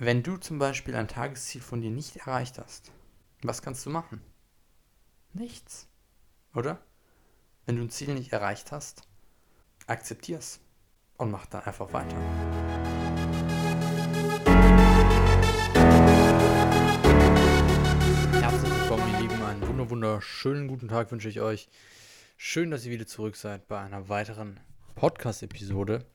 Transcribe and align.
wenn 0.00 0.22
du 0.22 0.36
zum 0.36 0.60
Beispiel 0.60 0.94
ein 0.94 1.08
Tagesziel 1.08 1.60
von 1.60 1.80
dir 1.80 1.90
nicht 1.90 2.14
erreicht 2.18 2.58
hast, 2.58 2.92
was 3.42 3.62
kannst 3.62 3.84
du 3.84 3.90
machen? 3.90 4.20
Nichts. 5.32 5.88
Oder? 6.54 6.78
Wenn 7.66 7.74
du 7.76 7.82
ein 7.82 7.90
Ziel 7.90 8.14
nicht 8.14 8.32
erreicht 8.32 8.70
hast, 8.70 9.02
akzeptier 9.88 10.38
es 10.38 10.60
und 11.16 11.32
mach 11.32 11.46
dann 11.46 11.62
einfach 11.62 11.92
weiter. 11.92 12.16
Herzlich 18.40 18.72
willkommen, 18.72 19.12
ihr 19.14 19.20
Lieben. 19.20 19.42
Einen 19.42 19.66
wunder 19.66 19.90
wunderschönen 19.90 20.68
guten 20.68 20.86
Tag 20.86 21.10
wünsche 21.10 21.28
ich 21.28 21.40
euch. 21.40 21.68
Schön, 22.36 22.70
dass 22.70 22.86
ihr 22.86 22.92
wieder 22.92 23.08
zurück 23.08 23.34
seid 23.34 23.66
bei 23.66 23.80
einer 23.80 24.08
weiteren 24.08 24.60
Podcast-Episode. 24.94 26.06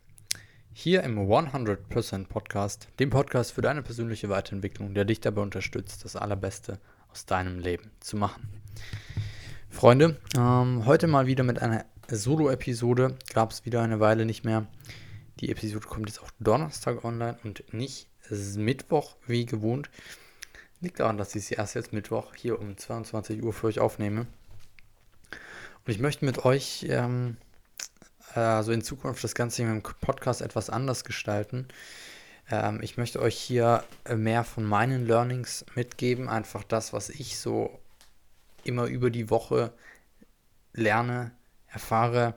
Hier 0.75 1.03
im 1.03 1.19
100% 1.19 2.27
Podcast, 2.27 2.87
dem 2.99 3.11
Podcast 3.11 3.51
für 3.51 3.61
deine 3.61 3.83
persönliche 3.83 4.29
Weiterentwicklung, 4.29 4.95
der 4.95 5.05
dich 5.05 5.21
dabei 5.21 5.43
unterstützt, 5.43 6.03
das 6.03 6.15
Allerbeste 6.15 6.79
aus 7.11 7.27
deinem 7.27 7.59
Leben 7.59 7.91
zu 7.99 8.17
machen. 8.17 8.49
Freunde, 9.69 10.17
ähm, 10.35 10.87
heute 10.87 11.05
mal 11.05 11.27
wieder 11.27 11.43
mit 11.43 11.61
einer 11.61 11.85
Solo-Episode. 12.09 13.15
Gab 13.33 13.51
es 13.51 13.65
wieder 13.65 13.83
eine 13.83 13.99
Weile 13.99 14.25
nicht 14.25 14.45
mehr. 14.45 14.65
Die 15.39 15.51
Episode 15.51 15.87
kommt 15.87 16.09
jetzt 16.09 16.23
auch 16.23 16.31
Donnerstag 16.39 17.05
online 17.05 17.37
und 17.43 17.71
nicht 17.71 18.07
Mittwoch 18.31 19.15
wie 19.27 19.45
gewohnt. 19.45 19.91
Liegt 20.81 20.99
daran, 20.99 21.19
dass 21.19 21.35
ich 21.35 21.45
sie 21.45 21.53
erst 21.53 21.75
jetzt 21.75 21.93
Mittwoch 21.93 22.33
hier 22.35 22.59
um 22.59 22.75
22 22.75 23.43
Uhr 23.43 23.53
für 23.53 23.67
euch 23.67 23.79
aufnehme. 23.79 24.25
Und 25.85 25.93
ich 25.93 25.99
möchte 25.99 26.25
mit 26.25 26.45
euch 26.45 26.87
ähm, 26.89 27.37
also 28.39 28.71
in 28.71 28.81
Zukunft 28.81 29.23
das 29.23 29.35
Ganze 29.35 29.63
im 29.63 29.81
Podcast 29.81 30.41
etwas 30.41 30.69
anders 30.69 31.03
gestalten. 31.03 31.67
Ähm, 32.49 32.79
ich 32.81 32.97
möchte 32.97 33.21
euch 33.21 33.37
hier 33.37 33.83
mehr 34.13 34.43
von 34.43 34.63
meinen 34.63 35.05
Learnings 35.05 35.65
mitgeben, 35.75 36.29
einfach 36.29 36.63
das, 36.63 36.93
was 36.93 37.09
ich 37.09 37.37
so 37.37 37.79
immer 38.63 38.85
über 38.85 39.09
die 39.09 39.29
Woche 39.29 39.71
lerne, 40.73 41.31
erfahre, 41.67 42.35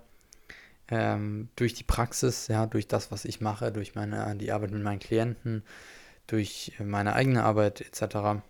ähm, 0.89 1.49
durch 1.57 1.75
die 1.75 1.85
Praxis, 1.85 2.49
ja, 2.49 2.67
durch 2.67 2.87
das, 2.87 3.11
was 3.11 3.25
ich 3.25 3.41
mache, 3.41 3.73
durch 3.73 3.95
meine, 3.95 4.37
die 4.37 4.53
Arbeit 4.53 4.71
mit 4.71 4.83
meinen 4.83 5.01
Klienten, 5.01 5.63
durch 6.27 6.73
meine 6.79 7.15
eigene 7.15 7.45
Arbeit 7.45 7.81
etc. 7.81 8.43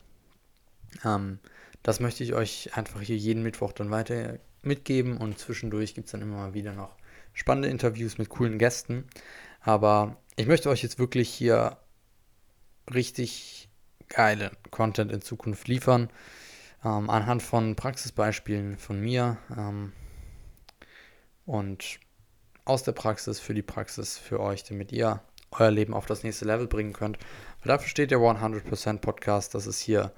Ähm, 1.05 1.38
das 1.83 2.00
möchte 2.00 2.25
ich 2.25 2.34
euch 2.34 2.77
einfach 2.77 3.00
hier 3.00 3.16
jeden 3.16 3.42
Mittwoch 3.42 3.72
dann 3.72 3.91
weiter 3.91 4.38
mitgeben 4.62 5.16
und 5.19 5.38
zwischendurch 5.38 5.94
gibt 5.94 6.06
es 6.06 6.12
dann 6.12 6.22
immer 6.22 6.36
mal 6.36 6.55
wieder 6.55 6.72
noch 6.72 6.91
spannende 7.36 7.68
Interviews 7.68 8.18
mit 8.18 8.30
coolen 8.30 8.58
Gästen. 8.58 9.04
Aber 9.60 10.16
ich 10.34 10.46
möchte 10.46 10.70
euch 10.70 10.82
jetzt 10.82 10.98
wirklich 10.98 11.28
hier 11.28 11.76
richtig 12.92 13.68
geile 14.08 14.50
Content 14.70 15.12
in 15.12 15.20
Zukunft 15.22 15.68
liefern. 15.68 16.10
Ähm, 16.84 17.10
anhand 17.10 17.42
von 17.42 17.76
Praxisbeispielen 17.76 18.78
von 18.78 19.00
mir 19.00 19.38
ähm, 19.56 19.92
und 21.44 22.00
aus 22.64 22.82
der 22.82 22.92
Praxis 22.92 23.38
für 23.38 23.54
die 23.54 23.62
Praxis 23.62 24.18
für 24.18 24.40
euch, 24.40 24.64
damit 24.64 24.90
ihr 24.90 25.20
euer 25.52 25.70
Leben 25.70 25.94
auf 25.94 26.06
das 26.06 26.22
nächste 26.22 26.44
Level 26.44 26.66
bringen 26.66 26.92
könnt. 26.92 27.18
Weil 27.60 27.68
dafür 27.68 27.88
steht 27.88 28.10
der 28.10 28.18
100% 28.18 28.98
Podcast, 28.98 29.54
dass 29.54 29.66
es 29.66 29.78
hier 29.78 30.12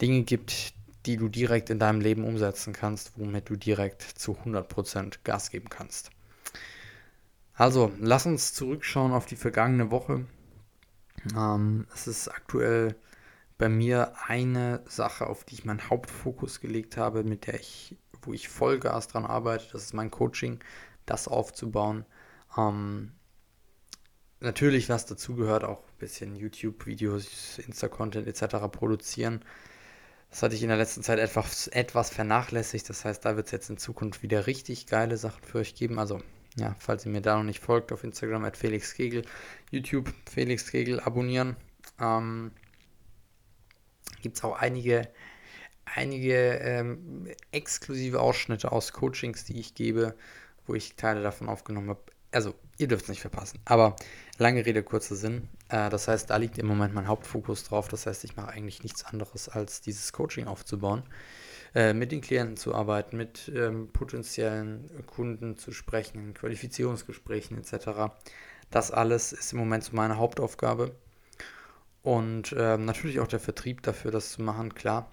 Dinge 0.00 0.22
gibt, 0.22 0.74
die 1.06 1.16
du 1.16 1.28
direkt 1.28 1.70
in 1.70 1.78
deinem 1.78 2.00
Leben 2.00 2.24
umsetzen 2.24 2.72
kannst, 2.72 3.12
womit 3.16 3.48
du 3.48 3.56
direkt 3.56 4.02
zu 4.02 4.32
100% 4.32 5.18
Gas 5.24 5.50
geben 5.50 5.68
kannst. 5.68 6.10
Also, 7.62 7.92
lass 8.00 8.26
uns 8.26 8.54
zurückschauen 8.54 9.12
auf 9.12 9.24
die 9.24 9.36
vergangene 9.36 9.92
Woche. 9.92 10.26
Ähm, 11.36 11.86
es 11.94 12.08
ist 12.08 12.26
aktuell 12.26 12.96
bei 13.56 13.68
mir 13.68 14.14
eine 14.26 14.82
Sache, 14.88 15.28
auf 15.28 15.44
die 15.44 15.54
ich 15.54 15.64
meinen 15.64 15.88
Hauptfokus 15.88 16.58
gelegt 16.58 16.96
habe, 16.96 17.22
mit 17.22 17.46
der 17.46 17.60
ich, 17.60 17.96
wo 18.22 18.32
ich 18.32 18.48
Vollgas 18.48 19.06
dran 19.06 19.24
arbeite. 19.24 19.66
Das 19.70 19.84
ist 19.84 19.94
mein 19.94 20.10
Coaching, 20.10 20.58
das 21.06 21.28
aufzubauen. 21.28 22.04
Ähm, 22.58 23.12
natürlich, 24.40 24.88
was 24.88 25.06
dazugehört, 25.06 25.62
auch 25.62 25.84
ein 25.84 25.98
bisschen 26.00 26.34
YouTube-Videos, 26.34 27.60
Insta-Content 27.60 28.26
etc. 28.26 28.56
produzieren. 28.72 29.44
Das 30.30 30.42
hatte 30.42 30.56
ich 30.56 30.64
in 30.64 30.68
der 30.68 30.78
letzten 30.78 31.04
Zeit 31.04 31.20
etwas, 31.20 31.68
etwas 31.68 32.10
vernachlässigt. 32.10 32.88
Das 32.88 33.04
heißt, 33.04 33.24
da 33.24 33.36
wird 33.36 33.46
es 33.46 33.52
jetzt 33.52 33.70
in 33.70 33.78
Zukunft 33.78 34.24
wieder 34.24 34.48
richtig 34.48 34.88
geile 34.88 35.16
Sachen 35.16 35.44
für 35.44 35.58
euch 35.58 35.76
geben. 35.76 36.00
Also 36.00 36.20
ja, 36.56 36.76
falls 36.78 37.06
ihr 37.06 37.12
mir 37.12 37.22
da 37.22 37.36
noch 37.36 37.44
nicht 37.44 37.60
folgt, 37.60 37.92
auf 37.92 38.04
Instagram 38.04 38.44
at 38.44 38.56
Felix 38.56 38.94
Kegel, 38.94 39.24
YouTube 39.70 40.12
Felix 40.30 40.70
Kegel 40.70 41.00
abonnieren. 41.00 41.56
Ähm, 41.98 42.52
Gibt 44.20 44.36
es 44.36 44.44
auch 44.44 44.56
einige, 44.56 45.08
einige 45.84 46.34
ähm, 46.58 47.26
exklusive 47.50 48.20
Ausschnitte 48.20 48.70
aus 48.70 48.92
Coachings, 48.92 49.44
die 49.44 49.58
ich 49.58 49.74
gebe, 49.74 50.14
wo 50.66 50.74
ich 50.74 50.94
Teile 50.96 51.22
davon 51.22 51.48
aufgenommen 51.48 51.88
habe. 51.88 52.02
Also, 52.30 52.54
ihr 52.78 52.88
dürft 52.88 53.04
es 53.04 53.08
nicht 53.08 53.20
verpassen. 53.20 53.58
Aber 53.64 53.96
lange 54.38 54.64
Rede, 54.64 54.82
kurzer 54.82 55.16
Sinn. 55.16 55.48
Äh, 55.68 55.90
das 55.90 56.06
heißt, 56.06 56.30
da 56.30 56.36
liegt 56.36 56.58
im 56.58 56.66
Moment 56.66 56.94
mein 56.94 57.08
Hauptfokus 57.08 57.64
drauf. 57.64 57.88
Das 57.88 58.06
heißt, 58.06 58.24
ich 58.24 58.36
mache 58.36 58.48
eigentlich 58.48 58.82
nichts 58.82 59.04
anderes, 59.04 59.48
als 59.48 59.80
dieses 59.80 60.12
Coaching 60.12 60.46
aufzubauen. 60.46 61.02
Äh, 61.74 61.94
mit 61.94 62.12
den 62.12 62.20
Klienten 62.20 62.58
zu 62.58 62.74
arbeiten, 62.74 63.16
mit 63.16 63.50
ähm, 63.54 63.88
potenziellen 63.92 64.90
Kunden 65.06 65.56
zu 65.56 65.72
sprechen, 65.72 66.34
Qualifizierungsgesprächen 66.34 67.56
etc. 67.56 68.12
Das 68.70 68.90
alles 68.90 69.32
ist 69.32 69.54
im 69.54 69.58
Moment 69.58 69.84
so 69.84 69.96
meine 69.96 70.18
Hauptaufgabe. 70.18 70.94
Und 72.02 72.54
ähm, 72.58 72.84
natürlich 72.84 73.20
auch 73.20 73.26
der 73.26 73.40
Vertrieb 73.40 73.82
dafür, 73.82 74.10
das 74.10 74.32
zu 74.32 74.42
machen, 74.42 74.74
klar. 74.74 75.10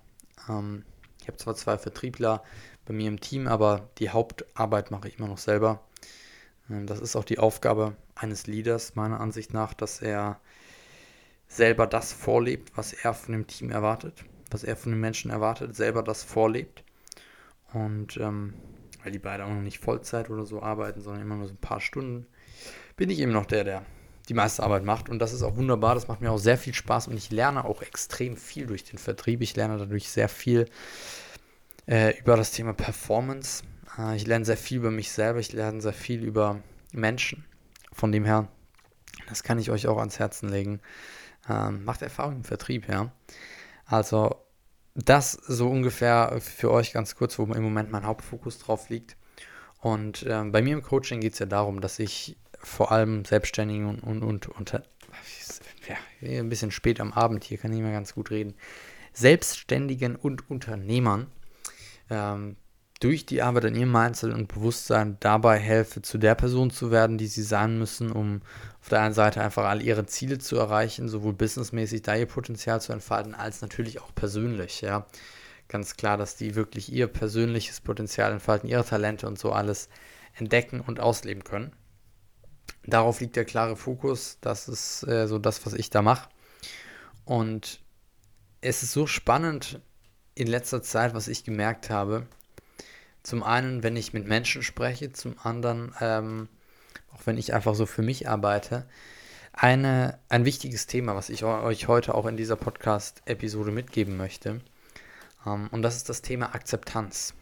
Ähm, 0.50 0.84
ich 1.22 1.28
habe 1.28 1.38
zwar 1.38 1.56
zwei 1.56 1.78
Vertriebler 1.78 2.44
bei 2.86 2.94
mir 2.94 3.08
im 3.08 3.22
Team, 3.22 3.48
aber 3.48 3.90
die 3.98 4.10
Hauptarbeit 4.10 4.92
mache 4.92 5.08
ich 5.08 5.18
immer 5.18 5.30
noch 5.30 5.38
selber. 5.38 5.82
Ähm, 6.70 6.88
das 6.88 7.00
ist 7.00 7.16
auch 7.16 7.24
die 7.24 7.40
Aufgabe 7.40 7.96
eines 8.16 8.48
Leaders, 8.48 8.96
meiner 8.96 9.22
Ansicht 9.22 9.54
nach, 9.54 9.74
dass 9.74 10.02
er 10.02 10.42
selber 11.48 11.88
das 11.88 12.12
vorlebt, 12.12 12.74
was 12.76 12.92
er 12.92 13.14
von 13.14 13.32
dem 13.32 13.48
Team 13.48 13.72
erwartet 13.72 14.26
was 14.50 14.64
er 14.64 14.76
von 14.76 14.92
den 14.92 15.02
Menschen 15.02 15.32
erwartet, 15.32 15.76
selber 15.76 16.04
das 16.04 16.24
vorlebt. 16.24 16.84
Und 17.74 18.18
ähm, 18.18 18.54
weil 19.04 19.12
die 19.12 19.20
beide 19.20 19.46
auch 19.46 19.50
noch 19.50 19.62
nicht 19.62 19.80
Vollzeit 19.80 20.30
oder 20.30 20.46
so 20.46 20.62
arbeiten, 20.62 21.02
sondern 21.02 21.22
immer 21.22 21.36
nur 21.36 21.48
so 21.48 21.54
ein 21.54 21.58
paar 21.58 21.82
Stunden, 21.82 22.26
bin 22.98 23.10
ich 23.10 23.20
eben 23.20 23.32
noch 23.32 23.46
der, 23.46 23.64
der 23.64 23.86
die 24.28 24.34
meiste 24.34 24.64
Arbeit 24.64 24.84
macht. 24.84 25.10
Und 25.10 25.20
das 25.20 25.34
ist 25.34 25.42
auch 25.42 25.56
wunderbar, 25.56 25.96
das 25.96 26.08
macht 26.08 26.22
mir 26.22 26.32
auch 26.32 26.38
sehr 26.38 26.58
viel 26.58 26.74
Spaß 26.74 27.08
und 27.08 27.18
ich 27.18 27.32
lerne 27.32 27.66
auch 27.66 27.82
extrem 27.82 28.38
viel 28.38 28.68
durch 28.68 28.84
den 28.84 29.00
Vertrieb. 29.00 29.42
Ich 29.42 29.56
lerne 29.56 29.78
dadurch 29.78 30.10
sehr 30.10 30.30
viel 30.30 30.66
äh, 31.88 32.18
über 32.20 32.38
das 32.38 32.52
Thema 32.52 32.74
Performance. 32.74 33.64
Äh, 33.98 34.16
ich 34.16 34.28
lerne 34.28 34.46
sehr 34.46 34.58
viel 34.58 34.78
über 34.78 34.92
mich 34.92 35.12
selber, 35.12 35.40
ich 35.40 35.52
lerne 35.52 35.82
sehr 35.82 35.94
viel 35.94 36.24
über 36.24 36.62
Menschen. 36.92 37.46
Von 37.92 38.12
dem 38.12 38.26
her, 38.26 38.48
das 39.28 39.44
kann 39.44 39.60
ich 39.60 39.72
euch 39.72 39.88
auch 39.88 39.98
ans 39.98 40.20
Herzen 40.20 40.50
legen. 40.50 40.80
Ähm, 41.50 41.84
macht 41.84 42.02
Erfahrung 42.02 42.38
im 42.38 42.44
Vertrieb, 42.44 42.88
ja. 42.88 43.12
Also 43.90 44.36
das 44.94 45.32
so 45.32 45.68
ungefähr 45.68 46.40
für 46.40 46.72
euch 46.72 46.94
ganz 46.94 47.16
kurz, 47.16 47.40
wo 47.40 47.44
im 47.44 47.64
Moment 47.64 47.92
mein 47.92 48.06
Hauptfokus 48.06 48.60
drauf 48.60 48.90
liegt. 48.90 49.18
Und 49.82 50.24
äh, 50.24 50.44
bei 50.46 50.62
mir 50.62 50.74
im 50.74 50.84
Coaching 50.84 51.22
geht 51.22 51.34
es 51.34 51.40
ja 51.40 51.48
darum, 51.48 51.82
dass 51.82 51.98
ich 51.98 52.38
vor 52.60 52.92
allem 52.92 53.26
Selbstständigen 53.26 53.88
und, 53.88 54.04
und, 54.04 54.24
und 54.24 54.48
unter, 54.50 54.84
ja, 55.88 56.40
ein 56.40 56.50
bisschen 56.50 56.72
spät 56.72 57.00
am 57.00 57.14
Abend 57.14 57.44
hier, 57.44 57.58
kann 57.58 57.74
ich 57.74 57.82
mal 57.82 57.92
ganz 57.92 58.14
gut 58.14 58.30
reden, 58.30 58.54
Selbstständigen 59.14 60.16
und 60.16 60.50
Unternehmern 60.50 61.28
ähm, 62.10 62.58
durch 63.00 63.26
die 63.26 63.42
Arbeit 63.42 63.66
an 63.66 63.76
ihrem 63.76 63.92
Mindset 63.92 64.34
und 64.34 64.48
Bewusstsein 64.48 65.18
dabei 65.22 65.58
helfe, 65.58 66.02
zu 66.02 66.18
der 66.18 66.36
Person 66.36 66.70
zu 66.70 66.92
werden, 66.92 67.18
die 67.18 67.28
sie 67.28 67.44
sein 67.44 67.78
müssen, 67.80 68.12
um 68.12 68.42
auf 68.82 68.90
der 68.90 69.02
einen 69.02 69.14
Seite 69.14 69.42
einfach 69.42 69.66
all 69.66 69.82
ihre 69.82 70.06
Ziele 70.06 70.38
zu 70.38 70.58
erreichen, 70.58 71.08
sowohl 71.08 71.34
businessmäßig 71.34 72.02
da 72.02 72.16
ihr 72.16 72.26
Potenzial 72.26 72.82
zu 72.82 72.92
entfalten, 72.92 73.36
als 73.36 73.62
natürlich 73.62 74.02
auch 74.02 74.14
persönlich, 74.14 74.82
ja. 74.82 75.06
Ganz 75.70 75.96
klar, 75.96 76.18
dass 76.18 76.36
die 76.36 76.56
wirklich 76.56 76.92
ihr 76.92 77.08
persönliches 77.08 77.80
Potenzial 77.80 78.32
entfalten, 78.32 78.68
ihre 78.68 78.84
Talente 78.84 79.28
und 79.28 79.38
so 79.38 79.52
alles 79.52 79.88
entdecken 80.34 80.82
und 80.82 81.00
ausleben 81.00 81.44
können. 81.44 81.72
Darauf 82.86 83.20
liegt 83.22 83.36
der 83.36 83.46
klare 83.46 83.76
Fokus, 83.76 84.40
das 84.42 84.68
ist 84.68 85.08
äh, 85.08 85.28
so 85.28 85.38
das, 85.38 85.66
was 85.66 85.74
ich 85.74 85.90
da 85.90 86.02
mache. 86.02 86.28
Und 87.24 87.82
es 88.62 88.84
ist 88.84 88.94
so 88.94 89.06
spannend 89.06 89.80
in 90.34 90.48
letzter 90.48 90.82
Zeit, 90.82 91.14
was 91.14 91.28
ich 91.28 91.44
gemerkt 91.44 91.90
habe, 91.90 92.26
zum 93.24 93.44
einen, 93.44 93.84
wenn 93.84 93.96
ich 93.96 94.14
mit 94.14 94.28
Menschen 94.28 94.64
spreche, 94.64 95.12
zum 95.12 95.36
anderen, 95.42 95.94
ähm, 96.00 96.48
auch 97.14 97.26
wenn 97.26 97.38
ich 97.38 97.54
einfach 97.54 97.76
so 97.76 97.86
für 97.86 98.02
mich 98.02 98.30
arbeite. 98.30 98.86
Eine, 99.54 100.20
ein 100.30 100.46
wichtiges 100.46 100.88
Thema, 100.88 101.16
was 101.16 101.30
ich 101.30 101.44
euch 101.44 101.88
heute 101.88 102.16
auch 102.16 102.26
in 102.26 102.38
dieser 102.38 102.56
Podcast-Episode 102.56 103.72
mitgeben 103.72 104.16
möchte. 104.16 104.62
Ähm, 105.46 105.68
und 105.72 105.82
das 105.82 105.98
ist 105.98 106.10
das 106.10 106.22
Thema 106.22 106.56
Akzeptanz. 106.56 107.34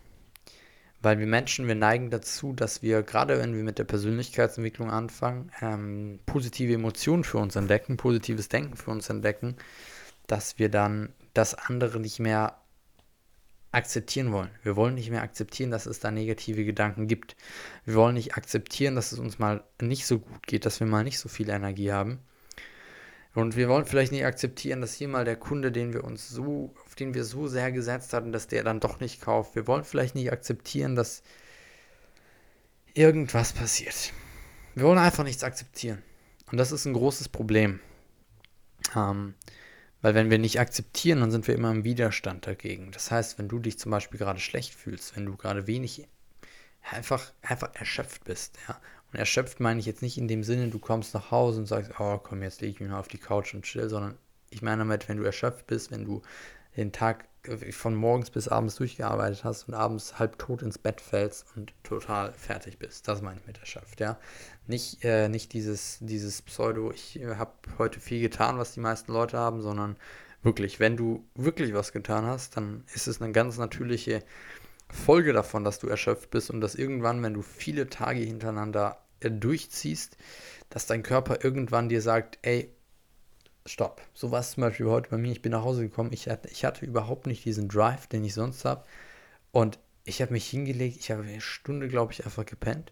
Weil 1.01 1.19
wir 1.19 1.27
Menschen, 1.27 1.68
wir 1.68 1.75
neigen 1.75 2.09
dazu, 2.09 2.53
dass 2.53 2.81
wir, 2.81 3.03
gerade 3.03 3.38
wenn 3.38 3.56
wir 3.56 3.63
mit 3.63 3.77
der 3.77 3.83
Persönlichkeitsentwicklung 3.83 4.89
anfangen, 4.89 5.51
ähm, 5.62 6.19
positive 6.25 6.74
Emotionen 6.74 7.24
für 7.24 7.38
uns 7.38 7.56
entdecken, 7.56 7.97
positives 7.97 8.50
Denken 8.50 8.75
für 8.75 8.89
uns 8.89 9.09
entdecken, 9.09 9.57
dass 10.25 10.57
wir 10.57 10.69
dann 10.69 11.13
das 11.35 11.53
andere 11.53 12.00
nicht 12.00 12.19
mehr 12.19 12.57
akzeptieren 13.77 14.31
wollen. 14.33 14.50
Wir 14.63 14.75
wollen 14.75 14.95
nicht 14.95 15.09
mehr 15.09 15.21
akzeptieren, 15.21 15.71
dass 15.71 15.85
es 15.85 16.00
da 16.00 16.12
negative 16.12 16.65
Gedanken 16.65 17.07
gibt. 17.07 17.35
Wir 17.85 17.95
wollen 17.95 18.15
nicht 18.15 18.35
akzeptieren, 18.35 18.95
dass 18.95 19.12
es 19.12 19.19
uns 19.19 19.39
mal 19.39 19.63
nicht 19.81 20.06
so 20.06 20.19
gut 20.19 20.45
geht, 20.47 20.65
dass 20.65 20.79
wir 20.79 20.88
mal 20.88 21.03
nicht 21.03 21.19
so 21.19 21.29
viel 21.29 21.50
Energie 21.50 21.91
haben. 21.91 22.19
Und 23.33 23.56
wir 23.56 23.69
wollen 23.69 23.85
vielleicht 23.85 24.12
nicht 24.12 24.25
akzeptieren, 24.25 24.81
dass 24.81 24.95
hier 24.95 25.07
mal 25.07 25.24
der 25.24 25.35
Kunde, 25.35 25.71
den 25.71 25.94
wir 25.94 26.03
uns 26.03 26.27
so, 26.27 26.74
auf 26.85 26.95
den 26.95 27.13
wir 27.13 27.24
so 27.24 27.47
sehr 27.47 27.71
gesetzt 27.71 28.13
hatten, 28.13 28.31
dass 28.31 28.47
der 28.47 28.63
dann 28.63 28.79
doch 28.79 29.00
nicht 29.00 29.21
kauft. 29.21 29.56
Wir 29.56 29.68
wollen 29.68 29.83
vielleicht 29.83 30.15
nicht 30.15 30.31
akzeptieren, 30.31 30.95
dass 30.95 31.21
irgendwas 32.95 33.53
passiert. 33.53 34.12
Wir 34.74 34.85
wollen 34.85 34.97
einfach 34.97 35.24
nichts 35.24 35.44
akzeptieren. 35.44 36.01
Und 36.51 36.57
das 36.57 36.71
ist 36.71 36.85
ein 36.85 36.94
großes 36.94 37.29
Problem. 37.29 37.79
Ähm, 38.95 39.35
weil 40.02 40.16
wenn 40.16 40.30
wir 40.30 40.38
nicht 40.38 40.60
akzeptieren, 40.60 41.20
dann 41.20 41.32
sind 41.32 41.48
wir 41.48 41.56
immer 41.56 41.72
im 41.72 41.84
Widerstand 41.84 42.48
dagegen. 42.48 42.92
Das 42.92 43.12
heißt, 43.12 43.40
wenn 43.40 43.48
du 43.48 43.60
dich 43.60 43.80
zum 43.80 43.92
Beispiel 43.92 44.20
gerade 44.20 44.40
schlecht 44.40 44.74
fühlst, 44.74 45.16
wenn 45.16 45.26
du 45.26 45.36
gerade 45.36 45.68
wenig 45.68 46.08
einfach, 46.92 47.32
einfach 47.42 47.74
erschöpft 47.76 48.24
bist, 48.24 48.58
ja, 48.68 48.80
und 49.12 49.20
erschöpft 49.20 49.60
meine 49.60 49.80
ich 49.80 49.86
jetzt 49.86 50.02
nicht 50.02 50.18
in 50.18 50.28
dem 50.28 50.44
Sinne, 50.44 50.68
du 50.68 50.80
kommst 50.80 51.14
nach 51.14 51.32
Hause 51.32 51.60
und 51.60 51.66
sagst, 51.66 51.92
oh 52.00 52.18
komm, 52.18 52.44
jetzt 52.44 52.62
lege 52.62 52.74
ich 52.74 52.80
mich 52.80 52.90
mal 52.90 53.00
auf 53.00 53.08
die 53.08 53.18
Couch 53.18 53.54
und 53.54 53.64
chill, 53.64 53.90
sondern 53.90 54.18
ich 54.50 54.62
meine 54.62 54.80
damit, 54.80 55.08
wenn 55.08 55.18
du 55.18 55.24
erschöpft 55.24 55.68
bist, 55.68 55.92
wenn 55.92 56.06
du 56.06 56.22
den 56.76 56.92
Tag 56.92 57.26
von 57.72 57.96
morgens 57.96 58.30
bis 58.30 58.48
abends 58.48 58.76
durchgearbeitet 58.76 59.44
hast 59.44 59.68
und 59.68 59.74
abends 59.74 60.20
halb 60.20 60.38
tot 60.38 60.62
ins 60.62 60.78
Bett 60.78 61.02
fällst 61.02 61.46
und 61.56 61.74
total 61.84 62.34
fertig 62.34 62.78
bist. 62.78 63.08
Das 63.08 63.22
meine 63.22 63.40
ich 63.40 63.48
mit 63.48 63.60
erschöpft, 63.60 64.00
ja. 64.00 64.18
Nicht, 64.68 65.04
äh, 65.04 65.30
nicht 65.30 65.54
dieses, 65.54 65.98
dieses 66.02 66.42
Pseudo, 66.42 66.92
ich 66.92 67.20
äh, 67.20 67.36
habe 67.36 67.52
heute 67.78 68.00
viel 68.00 68.22
getan, 68.22 68.58
was 68.58 68.74
die 68.74 68.80
meisten 68.80 69.12
Leute 69.14 69.38
haben, 69.38 69.62
sondern 69.62 69.96
wirklich, 70.44 70.80
wenn 70.80 70.98
du 70.98 71.26
wirklich 71.36 71.74
was 71.74 71.92
getan 71.92 72.26
hast, 72.26 72.58
dann 72.58 72.84
ist 72.94 73.08
es 73.08 73.22
eine 73.22 73.32
ganz 73.32 73.58
natürliche 73.58 74.24
Folge 74.90 75.34
davon, 75.34 75.64
dass 75.64 75.80
du 75.80 75.88
erschöpft 75.88 76.30
bist 76.32 76.50
und 76.50 76.62
dass 76.62 76.76
irgendwann, 76.76 77.22
wenn 77.24 77.34
du 77.34 77.42
viele 77.42 77.90
Tage 77.90 78.20
hintereinander 78.20 79.00
äh, 79.20 79.32
durchziehst, 79.32 80.18
dass 80.70 80.86
dein 80.86 81.04
Körper 81.04 81.44
irgendwann 81.44 81.90
dir 81.90 82.02
sagt, 82.02 82.40
ey, 82.42 82.72
stopp. 83.68 84.02
So 84.14 84.31
war 84.31 84.40
es 84.40 84.52
zum 84.52 84.62
Beispiel 84.62 84.88
heute 84.88 85.10
bei 85.10 85.18
mir. 85.18 85.31
Ich 85.31 85.42
bin 85.42 85.52
nach 85.52 85.64
Hause 85.64 85.84
gekommen. 85.84 86.12
Ich 86.14 86.28
hatte, 86.28 86.50
ich 86.50 86.66
hatte 86.66 86.86
überhaupt 86.86 87.28
nicht 87.28 87.46
diesen 87.46 87.68
Drive, 87.68 88.08
den 88.08 88.24
ich 88.24 88.34
sonst 88.34 88.66
habe. 88.66 88.84
Und 89.52 89.80
ich 90.04 90.22
habe 90.22 90.34
mich 90.34 90.48
hingelegt. 90.48 90.98
Ich 91.00 91.12
habe 91.12 91.24
eine 91.24 91.42
Stunde, 91.42 91.88
glaube 91.88 92.14
ich, 92.14 92.25
einfach 92.25 92.46
gepennt. 92.46 92.92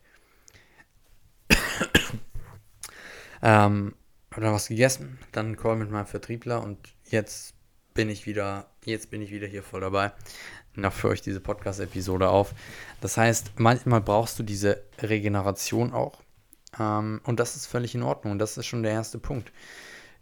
ähm, 3.41 3.95
habe 4.31 4.41
dann 4.41 4.53
was 4.53 4.67
gegessen, 4.67 5.17
dann 5.31 5.45
einen 5.47 5.57
Call 5.57 5.77
mit 5.77 5.89
meinem 5.89 6.07
Vertriebler 6.07 6.61
und 6.61 6.77
jetzt 7.05 7.53
bin 7.93 8.09
ich 8.09 8.25
wieder, 8.25 8.69
jetzt 8.83 9.09
bin 9.09 9.21
ich 9.21 9.31
wieder 9.31 9.47
hier 9.47 9.63
voll 9.63 9.79
dabei 9.79 10.11
noch 10.77 10.93
für 10.93 11.09
euch 11.09 11.21
diese 11.21 11.39
Podcast-Episode 11.39 12.29
auf. 12.29 12.53
Das 13.01 13.17
heißt, 13.17 13.53
manchmal 13.57 14.01
brauchst 14.01 14.39
du 14.39 14.43
diese 14.43 14.83
Regeneration 15.01 15.93
auch. 15.93 16.21
Ähm, 16.79 17.21
und 17.23 17.39
das 17.39 17.55
ist 17.55 17.65
völlig 17.67 17.95
in 17.95 18.03
Ordnung. 18.03 18.37
Das 18.37 18.57
ist 18.57 18.65
schon 18.65 18.83
der 18.83 18.91
erste 18.91 19.19
Punkt. 19.19 19.51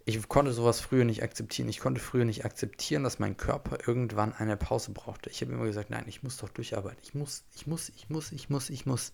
Ich 0.06 0.28
konnte 0.28 0.52
sowas 0.52 0.80
früher 0.80 1.04
nicht 1.04 1.22
akzeptieren. 1.22 1.68
Ich 1.68 1.78
konnte 1.78 2.00
früher 2.00 2.26
nicht 2.26 2.44
akzeptieren, 2.44 3.04
dass 3.04 3.18
mein 3.18 3.38
Körper 3.38 3.78
irgendwann 3.86 4.34
eine 4.34 4.56
Pause 4.56 4.92
brauchte. 4.92 5.30
Ich 5.30 5.40
habe 5.40 5.52
immer 5.52 5.64
gesagt, 5.64 5.88
nein, 5.88 6.04
ich 6.06 6.22
muss 6.22 6.36
doch 6.36 6.50
durcharbeiten. 6.50 7.00
Ich 7.02 7.14
muss, 7.14 7.44
ich 7.54 7.66
muss, 7.66 7.88
ich 7.88 8.10
muss, 8.10 8.32
ich 8.32 8.50
muss, 8.50 8.68
ich 8.68 8.84
muss. 8.84 9.12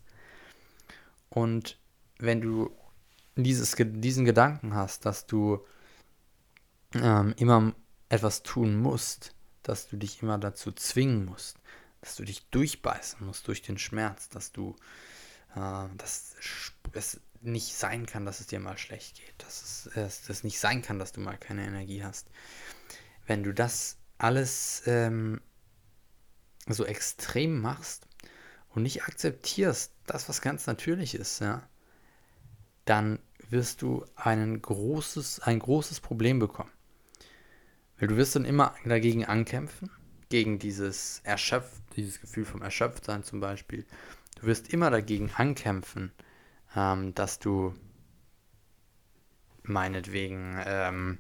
Und 1.29 1.79
wenn 2.19 2.41
du 2.41 2.71
dieses, 3.37 3.77
diesen 3.79 4.25
Gedanken 4.25 4.75
hast, 4.75 5.07
dass 5.07 5.27
du 5.27 5.65
ähm, 6.95 7.35
immer 7.37 7.73
etwas 8.09 8.43
tun 8.43 8.77
musst, 8.77 9.35
dass 9.63 9.89
du 9.89 9.97
dich 9.97 10.23
immer 10.23 10.39
dazu 10.39 10.73
zwingen 10.73 11.25
musst, 11.25 11.57
dass 12.01 12.17
du 12.17 12.25
dich 12.25 12.49
durchbeißen 12.51 13.25
musst 13.25 13.47
durch 13.47 13.63
den 13.63 13.79
Schmerz, 13.79 14.29
dass 14.29 14.51
du, 14.51 14.75
äh, 15.55 15.87
dass 15.97 16.35
es 16.93 17.21
nicht 17.41 17.75
sein 17.75 18.07
kann, 18.07 18.25
dass 18.25 18.41
es 18.41 18.47
dir 18.47 18.61
mal 18.61 18.79
schlecht 18.79 19.17
geht, 19.17 19.35
dass 19.39 19.87
es, 19.95 20.29
es 20.29 20.45
nicht 20.45 20.61
sein 20.61 20.83
kann, 20.83 20.99
dass 20.99 21.13
du 21.13 21.21
mal 21.21 21.39
keine 21.39 21.67
Energie 21.67 22.05
hast. 22.05 22.29
Wenn 23.27 23.43
du 23.43 23.55
das 23.55 23.97
alles 24.19 24.83
ähm, 24.87 25.41
so 26.67 26.85
extrem 26.85 27.61
machst 27.61 28.07
und 28.71 28.83
nicht 28.83 29.05
akzeptierst, 29.05 29.93
das, 30.07 30.29
was 30.29 30.43
ganz 30.43 30.67
natürlich 30.67 31.15
ist, 31.15 31.41
ja, 31.41 31.67
dann 32.85 33.19
wirst 33.49 33.83
du 33.83 34.05
ein 34.17 34.61
großes, 34.61 35.41
ein 35.41 35.59
großes 35.59 36.01
Problem 36.01 36.39
bekommen. 36.39 36.71
Weil 37.99 38.09
du 38.09 38.17
wirst 38.17 38.37
dann 38.37 38.45
immer 38.45 38.75
dagegen 38.85 39.25
ankämpfen, 39.25 39.91
gegen 40.29 40.59
dieses 40.59 41.21
Erschöpft, 41.25 41.83
dieses 41.97 42.21
Gefühl 42.21 42.45
vom 42.45 42.63
Erschöpftsein 42.63 43.25
zum 43.25 43.41
Beispiel. 43.41 43.85
Du 44.37 44.47
wirst 44.47 44.73
immer 44.73 44.91
dagegen 44.91 45.31
ankämpfen, 45.35 46.13
ähm, 46.77 47.15
dass 47.15 47.39
du 47.39 47.75
meinetwegen 49.63 50.61
ähm, 50.65 51.19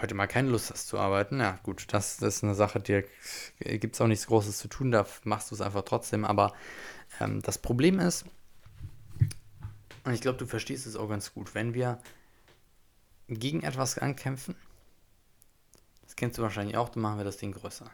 heute 0.00 0.14
mal 0.14 0.26
keine 0.26 0.50
Lust 0.50 0.70
hast 0.70 0.88
zu 0.88 0.98
arbeiten. 0.98 1.40
Ja, 1.40 1.58
gut, 1.62 1.92
das, 1.92 2.18
das 2.18 2.36
ist 2.36 2.44
eine 2.44 2.54
Sache, 2.54 2.80
dir 2.80 3.04
gibt 3.60 3.94
es 3.94 4.00
auch 4.00 4.06
nichts 4.06 4.26
Großes 4.26 4.58
zu 4.58 4.68
tun, 4.68 4.90
da 4.90 5.06
machst 5.24 5.50
du 5.50 5.54
es 5.54 5.60
einfach 5.60 5.82
trotzdem. 5.82 6.24
Aber 6.24 6.54
ähm, 7.20 7.42
das 7.42 7.58
Problem 7.58 7.98
ist, 7.98 8.24
und 10.04 10.14
ich 10.14 10.20
glaube, 10.20 10.38
du 10.38 10.46
verstehst 10.46 10.86
es 10.86 10.96
auch 10.96 11.08
ganz 11.08 11.34
gut, 11.34 11.54
wenn 11.54 11.74
wir 11.74 12.00
gegen 13.28 13.62
etwas 13.62 13.98
ankämpfen, 13.98 14.54
das 16.02 16.16
kennst 16.16 16.38
du 16.38 16.42
wahrscheinlich 16.42 16.76
auch, 16.76 16.88
dann 16.88 17.02
machen 17.02 17.18
wir 17.18 17.24
das 17.24 17.36
Ding 17.36 17.52
größer. 17.52 17.90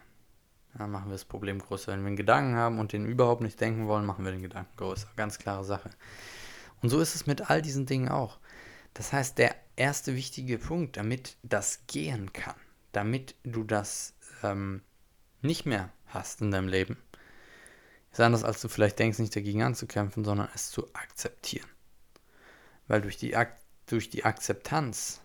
Dann 0.79 0.91
machen 0.91 1.09
wir 1.09 1.13
das 1.13 1.25
Problem 1.25 1.59
größer. 1.59 1.93
Wenn 1.93 2.03
wir 2.03 2.09
einen 2.09 2.17
Gedanken 2.17 2.57
haben 2.57 2.79
und 2.79 2.93
den 2.93 3.07
überhaupt 3.07 3.41
nicht 3.41 3.61
denken 3.61 3.87
wollen, 3.87 4.05
machen 4.05 4.25
wir 4.25 4.33
den 4.33 4.43
Gedanken 4.43 4.77
größer. 4.77 5.09
Ganz 5.17 5.39
klare 5.39 5.65
Sache. 5.65 5.91
Und 6.83 6.91
so 6.91 7.01
ist 7.01 7.15
es 7.15 7.27
mit 7.27 7.51
all 7.51 7.63
diesen 7.63 7.87
Dingen 7.87 8.09
auch. 8.09 8.39
Das 8.95 9.13
heißt, 9.13 9.39
der 9.39 9.55
erste 9.77 10.15
wichtige 10.15 10.59
Punkt, 10.59 10.97
damit 10.97 11.37
das 11.43 11.87
gehen 11.87 12.33
kann, 12.33 12.55
damit 12.93 13.35
du 13.45 13.65
das 13.65 14.15
ähm, 14.43 14.83
nicht 15.43 15.67
mehr 15.67 15.91
hast 16.07 16.41
in 16.41 16.51
deinem 16.51 16.69
Leben, 16.69 16.97
ist 18.13 18.21
anders, 18.21 18.45
als 18.45 18.61
du 18.63 18.69
vielleicht 18.69 18.99
denkst, 18.99 19.19
nicht 19.19 19.37
dagegen 19.37 19.63
anzukämpfen, 19.63 20.25
sondern 20.25 20.49
es 20.55 20.71
zu 20.71 20.89
akzeptieren. 20.95 21.69
Weil 22.89 23.03
durch 23.03 23.17
die, 23.17 23.37
Ak 23.37 23.59
durch 23.87 24.11
die 24.11 24.25
Akzeptanz 24.25 25.21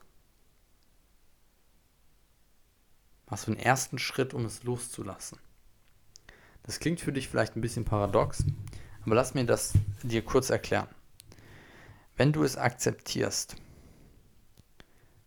machst 3.31 3.47
du 3.47 3.51
den 3.51 3.59
ersten 3.59 3.97
Schritt, 3.97 4.33
um 4.33 4.45
es 4.45 4.63
loszulassen. 4.63 5.39
Das 6.63 6.79
klingt 6.79 6.99
für 6.99 7.13
dich 7.13 7.29
vielleicht 7.29 7.55
ein 7.55 7.61
bisschen 7.61 7.85
paradox, 7.85 8.43
aber 9.03 9.15
lass 9.15 9.33
mir 9.33 9.45
das 9.45 9.73
dir 10.03 10.23
kurz 10.23 10.49
erklären. 10.49 10.89
Wenn 12.17 12.33
du 12.33 12.43
es 12.43 12.57
akzeptierst, 12.57 13.55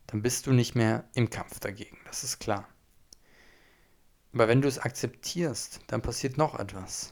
dann 0.07 0.21
bist 0.21 0.45
du 0.45 0.53
nicht 0.53 0.75
mehr 0.75 1.03
im 1.15 1.31
Kampf 1.31 1.59
dagegen, 1.59 1.97
das 2.05 2.23
ist 2.23 2.39
klar. 2.39 2.69
Aber 4.33 4.47
wenn 4.47 4.61
du 4.61 4.67
es 4.67 4.79
akzeptierst, 4.79 5.79
dann 5.87 6.01
passiert 6.01 6.37
noch 6.37 6.59
etwas. 6.59 7.11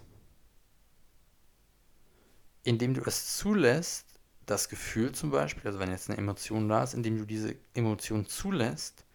Indem 2.64 2.94
du 2.94 3.02
es 3.02 3.36
zulässt, 3.36 4.06
das 4.46 4.70
Gefühl 4.70 5.14
zum 5.14 5.32
Beispiel, 5.32 5.66
also 5.66 5.80
wenn 5.80 5.90
jetzt 5.90 6.10
eine 6.10 6.20
Emotion 6.20 6.70
da 6.70 6.84
ist, 6.84 6.94
indem 6.94 7.18
du 7.18 7.26
diese 7.26 7.56
Emotion 7.74 8.28
zulässt, 8.28 9.06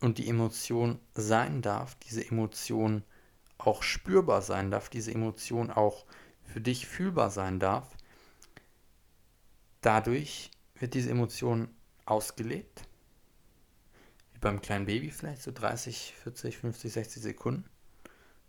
und 0.00 0.18
die 0.18 0.28
Emotion 0.28 1.00
sein 1.14 1.62
darf, 1.62 1.94
diese 1.96 2.26
Emotion 2.26 3.02
auch 3.58 3.82
spürbar 3.82 4.42
sein 4.42 4.70
darf, 4.70 4.88
diese 4.88 5.12
Emotion 5.12 5.70
auch 5.70 6.06
für 6.44 6.60
dich 6.60 6.86
fühlbar 6.86 7.30
sein 7.30 7.58
darf, 7.58 7.88
dadurch 9.80 10.50
wird 10.76 10.94
diese 10.94 11.10
Emotion 11.10 11.68
ausgelebt. 12.06 12.82
Wie 14.32 14.38
beim 14.38 14.60
kleinen 14.60 14.86
Baby 14.86 15.10
vielleicht 15.10 15.42
so 15.42 15.50
30, 15.52 16.14
40, 16.22 16.58
50, 16.58 16.92
60 16.92 17.22
Sekunden. 17.22 17.64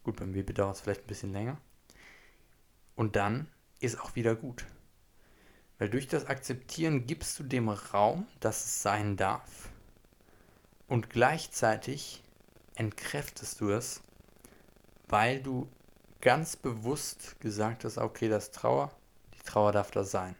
Gut, 0.03 0.17
beim 0.17 0.31
Baby 0.31 0.53
dauert 0.53 0.75
es 0.75 0.81
vielleicht 0.81 1.01
ein 1.01 1.07
bisschen 1.07 1.33
länger. 1.33 1.59
Und 2.95 3.15
dann 3.15 3.47
ist 3.79 3.99
auch 3.99 4.15
wieder 4.15 4.35
gut. 4.35 4.65
Weil 5.77 5.89
durch 5.89 6.07
das 6.07 6.25
Akzeptieren 6.25 7.07
gibst 7.07 7.39
du 7.39 7.43
dem 7.43 7.69
Raum, 7.69 8.27
dass 8.39 8.65
es 8.65 8.81
sein 8.81 9.17
darf. 9.17 9.69
Und 10.89 11.11
gleichzeitig 11.11 12.23
entkräftest 12.73 13.61
du 13.61 13.69
es, 13.69 14.01
weil 15.07 15.39
du 15.39 15.69
ganz 16.19 16.55
bewusst 16.55 17.39
gesagt 17.39 17.85
hast, 17.85 17.99
okay, 17.99 18.27
das 18.27 18.49
Trauer, 18.49 18.91
die 19.35 19.43
Trauer 19.43 19.71
darf 19.71 19.91
da 19.91 20.03
sein. 20.03 20.35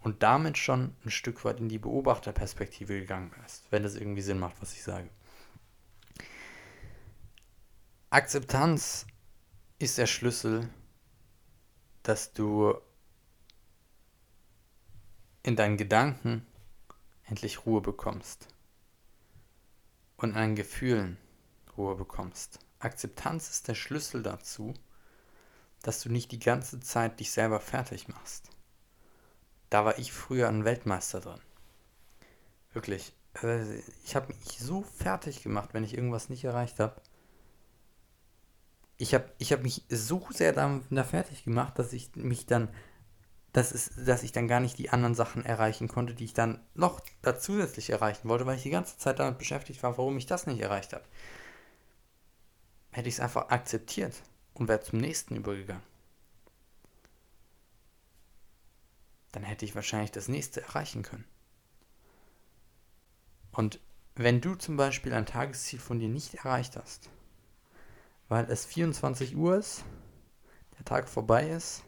Und 0.00 0.24
damit 0.24 0.58
schon 0.58 0.96
ein 1.04 1.12
Stück 1.12 1.44
weit 1.44 1.60
in 1.60 1.68
die 1.68 1.78
Beobachterperspektive 1.78 2.98
gegangen 3.00 3.30
bist, 3.40 3.64
wenn 3.70 3.84
das 3.84 3.94
irgendwie 3.94 4.20
Sinn 4.20 4.40
macht, 4.40 4.60
was 4.60 4.74
ich 4.74 4.82
sage. 4.82 5.08
Akzeptanz 8.10 9.06
ist 9.78 9.96
der 9.96 10.06
Schlüssel, 10.06 10.68
dass 12.02 12.32
du 12.32 12.74
in 15.44 15.54
deinen 15.54 15.76
Gedanken 15.76 16.44
endlich 17.26 17.64
Ruhe 17.64 17.80
bekommst 17.80 18.48
und 20.16 20.36
deinen 20.36 20.56
Gefühlen 20.56 21.16
Ruhe 21.76 21.96
bekommst. 21.96 22.58
Akzeptanz 22.78 23.50
ist 23.50 23.68
der 23.68 23.74
Schlüssel 23.74 24.22
dazu, 24.22 24.74
dass 25.82 26.02
du 26.02 26.10
nicht 26.10 26.32
die 26.32 26.38
ganze 26.38 26.80
Zeit 26.80 27.20
dich 27.20 27.30
selber 27.30 27.60
fertig 27.60 28.08
machst. 28.08 28.50
Da 29.70 29.84
war 29.84 29.98
ich 29.98 30.12
früher 30.12 30.48
ein 30.48 30.64
Weltmeister 30.64 31.20
drin. 31.20 31.40
Wirklich. 32.72 33.12
Äh, 33.42 33.80
ich 34.04 34.14
habe 34.14 34.28
mich 34.28 34.58
so 34.58 34.82
fertig 34.82 35.42
gemacht, 35.42 35.70
wenn 35.72 35.84
ich 35.84 35.94
irgendwas 35.94 36.28
nicht 36.28 36.44
erreicht 36.44 36.80
habe. 36.80 37.00
Ich 38.96 39.14
habe 39.14 39.28
ich 39.38 39.52
hab 39.52 39.62
mich 39.62 39.82
so 39.88 40.26
sehr 40.30 40.52
da 40.52 40.80
fertig 41.04 41.44
gemacht, 41.44 41.78
dass 41.78 41.92
ich 41.92 42.14
mich 42.14 42.46
dann, 42.46 42.68
dass, 43.54 43.70
es, 43.70 43.92
dass 44.04 44.24
ich 44.24 44.32
dann 44.32 44.48
gar 44.48 44.58
nicht 44.58 44.78
die 44.78 44.90
anderen 44.90 45.14
Sachen 45.14 45.44
erreichen 45.44 45.86
konnte, 45.86 46.12
die 46.12 46.24
ich 46.24 46.34
dann 46.34 46.60
noch 46.74 47.00
zusätzlich 47.38 47.88
erreichen 47.88 48.28
wollte, 48.28 48.46
weil 48.46 48.56
ich 48.56 48.64
die 48.64 48.70
ganze 48.70 48.98
Zeit 48.98 49.20
damit 49.20 49.38
beschäftigt 49.38 49.80
war, 49.84 49.96
warum 49.96 50.18
ich 50.18 50.26
das 50.26 50.48
nicht 50.48 50.60
erreicht 50.60 50.92
habe. 50.92 51.04
Hätte 52.90 53.08
ich 53.08 53.14
es 53.14 53.20
einfach 53.20 53.50
akzeptiert 53.50 54.22
und 54.54 54.66
wäre 54.66 54.80
zum 54.80 54.98
nächsten 54.98 55.36
übergegangen. 55.36 55.84
Dann 59.30 59.44
hätte 59.44 59.64
ich 59.64 59.76
wahrscheinlich 59.76 60.10
das 60.10 60.26
nächste 60.26 60.60
erreichen 60.60 61.04
können. 61.04 61.24
Und 63.52 63.78
wenn 64.16 64.40
du 64.40 64.56
zum 64.56 64.76
Beispiel 64.76 65.14
ein 65.14 65.26
Tagesziel 65.26 65.78
von 65.78 66.00
dir 66.00 66.08
nicht 66.08 66.34
erreicht 66.34 66.76
hast, 66.76 67.08
weil 68.28 68.50
es 68.50 68.64
24 68.64 69.36
Uhr 69.36 69.56
ist, 69.58 69.84
der 70.76 70.84
Tag 70.84 71.08
vorbei 71.08 71.50
ist, 71.50 71.84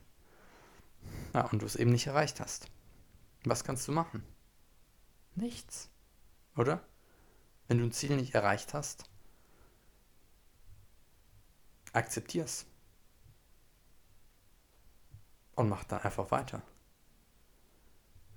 ja, 1.37 1.43
und 1.43 1.61
du 1.61 1.67
es 1.67 1.77
eben 1.77 1.93
nicht 1.93 2.07
erreicht 2.07 2.41
hast, 2.41 2.71
was 3.45 3.63
kannst 3.63 3.87
du 3.87 3.93
machen? 3.93 4.25
Nichts, 5.35 5.91
oder? 6.57 6.83
Wenn 7.69 7.79
du 7.79 7.85
ein 7.85 7.93
Ziel 7.93 8.17
nicht 8.17 8.35
erreicht 8.35 8.73
hast, 8.73 9.05
akzeptier's. 11.93 12.65
Und 15.57 15.69
mach 15.69 15.85
dann 15.85 16.01
einfach 16.01 16.31
weiter. 16.31 16.63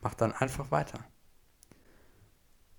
Mach 0.01 0.13
dann 0.13 0.33
einfach 0.33 0.69
weiter. 0.71 0.99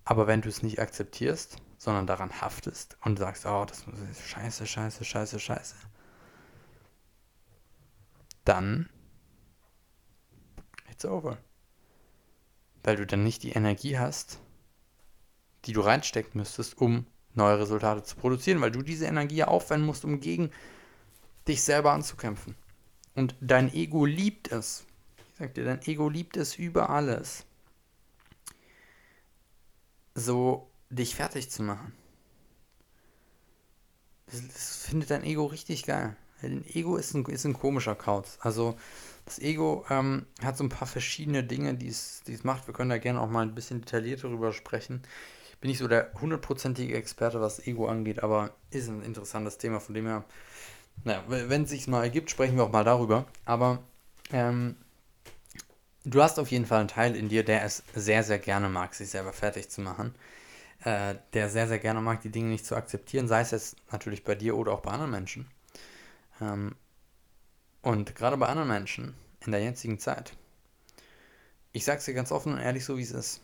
Aber 0.03 0.27
wenn 0.27 0.41
du 0.41 0.49
es 0.49 0.61
nicht 0.61 0.79
akzeptierst, 0.79 1.57
sondern 1.79 2.05
daran 2.05 2.41
haftest 2.41 2.95
und 3.01 3.17
sagst, 3.17 3.47
oh, 3.47 3.65
das 3.65 3.85
ist 4.11 4.21
scheiße, 4.21 4.67
scheiße, 4.67 5.03
scheiße, 5.03 5.39
scheiße, 5.39 5.75
dann 8.45 8.89
it's 11.01 11.05
over. 11.05 11.37
Weil 12.83 12.95
du 12.95 13.05
dann 13.05 13.23
nicht 13.23 13.43
die 13.43 13.51
Energie 13.51 13.97
hast, 13.97 14.39
die 15.65 15.73
du 15.73 15.81
reinstecken 15.81 16.39
müsstest, 16.39 16.77
um 16.77 17.05
neue 17.33 17.59
Resultate 17.59 18.03
zu 18.03 18.15
produzieren, 18.15 18.61
weil 18.61 18.71
du 18.71 18.81
diese 18.81 19.05
Energie 19.05 19.43
aufwenden 19.43 19.85
musst, 19.85 20.03
um 20.03 20.19
gegen 20.19 20.51
dich 21.47 21.63
selber 21.63 21.91
anzukämpfen. 21.91 22.55
Und 23.15 23.35
dein 23.41 23.73
Ego 23.73 24.05
liebt 24.05 24.51
es. 24.51 24.85
Ich 25.31 25.37
sag 25.37 25.53
dir, 25.53 25.65
dein 25.65 25.81
Ego 25.83 26.09
liebt 26.09 26.37
es 26.37 26.55
über 26.55 26.89
alles. 26.89 27.45
So 30.13 30.69
dich 30.89 31.15
fertig 31.15 31.49
zu 31.49 31.63
machen. 31.63 31.93
Das, 34.27 34.47
das 34.47 34.77
findet 34.77 35.11
dein 35.11 35.23
Ego 35.23 35.45
richtig 35.45 35.85
geil. 35.85 36.15
Dein 36.41 36.65
Ego 36.73 36.97
ist 36.97 37.13
ein, 37.13 37.25
ist 37.25 37.45
ein 37.45 37.53
komischer 37.53 37.95
Kauz. 37.95 38.37
Also 38.41 38.75
das 39.25 39.39
Ego 39.39 39.85
ähm, 39.89 40.25
hat 40.43 40.57
so 40.57 40.63
ein 40.63 40.69
paar 40.69 40.87
verschiedene 40.87 41.43
Dinge, 41.43 41.73
die 41.75 41.87
es 41.87 42.23
macht. 42.43 42.67
Wir 42.67 42.73
können 42.73 42.89
da 42.89 42.97
gerne 42.97 43.21
auch 43.21 43.29
mal 43.29 43.41
ein 43.41 43.55
bisschen 43.55 43.81
detaillierter 43.81 44.29
darüber 44.29 44.53
sprechen 44.53 45.01
bin 45.61 45.69
ich 45.69 45.77
so 45.77 45.87
der 45.87 46.11
hundertprozentige 46.19 46.95
Experte, 46.95 47.39
was 47.39 47.65
Ego 47.65 47.87
angeht, 47.87 48.23
aber 48.23 48.55
ist 48.71 48.89
ein 48.89 49.03
interessantes 49.03 49.59
Thema, 49.59 49.79
von 49.79 49.93
dem 49.93 50.07
her, 50.07 50.25
naja, 51.03 51.23
wenn 51.27 51.63
es 51.63 51.69
sich 51.69 51.87
mal 51.87 52.03
ergibt, 52.03 52.31
sprechen 52.31 52.57
wir 52.57 52.63
auch 52.63 52.71
mal 52.71 52.83
darüber. 52.83 53.25
Aber 53.45 53.83
ähm, 54.31 54.75
du 56.03 56.21
hast 56.21 56.39
auf 56.39 56.49
jeden 56.49 56.65
Fall 56.65 56.79
einen 56.79 56.87
Teil 56.87 57.15
in 57.15 57.29
dir, 57.29 57.45
der 57.45 57.63
es 57.63 57.83
sehr, 57.95 58.23
sehr 58.23 58.39
gerne 58.39 58.69
mag, 58.69 58.95
sich 58.95 59.09
selber 59.09 59.33
fertig 59.33 59.69
zu 59.69 59.81
machen. 59.81 60.15
Äh, 60.83 61.15
der 61.33 61.47
sehr, 61.49 61.67
sehr 61.67 61.77
gerne 61.77 62.01
mag, 62.01 62.21
die 62.21 62.31
Dinge 62.31 62.49
nicht 62.49 62.65
zu 62.65 62.75
akzeptieren, 62.75 63.27
sei 63.27 63.41
es 63.41 63.51
jetzt 63.51 63.75
natürlich 63.91 64.23
bei 64.23 64.33
dir 64.33 64.57
oder 64.57 64.71
auch 64.71 64.81
bei 64.81 64.89
anderen 64.89 65.11
Menschen. 65.11 65.47
Ähm, 66.41 66.75
und 67.81 68.15
gerade 68.15 68.37
bei 68.37 68.47
anderen 68.47 68.69
Menschen 68.69 69.15
in 69.45 69.51
der 69.51 69.63
jetzigen 69.63 69.99
Zeit. 69.99 70.33
Ich 71.73 71.85
sage 71.85 71.99
es 71.99 72.05
dir 72.05 72.13
ganz 72.13 72.31
offen 72.31 72.53
und 72.53 72.59
ehrlich, 72.59 72.85
so 72.85 72.97
wie 72.97 73.03
es 73.03 73.11
ist 73.11 73.41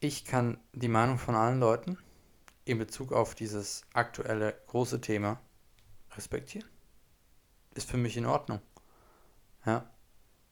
ich 0.00 0.24
kann 0.24 0.58
die 0.72 0.88
Meinung 0.88 1.18
von 1.18 1.34
allen 1.34 1.60
Leuten 1.60 1.98
in 2.64 2.78
Bezug 2.78 3.12
auf 3.12 3.34
dieses 3.34 3.84
aktuelle 3.92 4.58
große 4.66 5.00
Thema 5.00 5.38
respektieren. 6.16 6.68
Ist 7.74 7.88
für 7.88 7.98
mich 7.98 8.16
in 8.16 8.26
Ordnung. 8.26 8.60
Ja. 9.66 9.88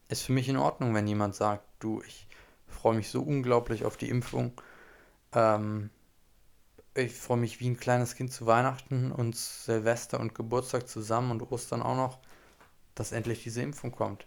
Ist 0.09 0.23
für 0.23 0.33
mich 0.33 0.49
in 0.49 0.57
Ordnung, 0.57 0.95
wenn 0.95 1.07
jemand 1.07 1.35
sagt, 1.35 1.65
du, 1.81 2.03
ich 2.03 2.29
freue 2.67 2.95
mich 2.95 3.11
so 3.11 3.23
unglaublich 3.23 3.85
auf 3.85 3.97
die 3.97 4.11
Impfung. 4.11 4.53
Ähm, 5.33 5.91
ich 6.99 7.15
freue 7.15 7.39
mich 7.39 7.61
wie 7.61 7.69
ein 7.69 7.79
kleines 7.79 8.15
Kind 8.15 8.33
zu 8.33 8.47
Weihnachten 8.47 9.13
und 9.13 9.37
Silvester 9.37 10.19
und 10.21 10.35
Geburtstag 10.35 10.89
zusammen 10.89 11.31
und 11.31 11.53
Ostern 11.53 11.83
auch 11.83 11.97
noch, 11.97 12.19
dass 12.95 13.13
endlich 13.13 13.43
diese 13.43 13.63
Impfung 13.63 13.93
kommt. 13.93 14.27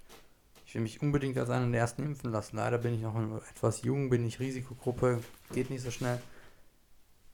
Ich 0.66 0.76
will 0.76 0.82
mich 0.82 1.02
unbedingt 1.02 1.38
als 1.38 1.50
einer 1.50 1.70
der 1.70 1.82
ersten 1.82 2.04
impfen 2.04 2.32
lassen. 2.32 2.56
Leider 2.56 2.78
bin 2.78 2.94
ich 2.96 3.02
noch 3.02 3.16
etwas 3.50 3.82
jung, 3.82 4.10
bin 4.10 4.26
ich 4.26 4.40
Risikogruppe, 4.40 5.22
geht 5.52 5.70
nicht 5.70 5.82
so 5.82 5.92
schnell. 5.92 6.22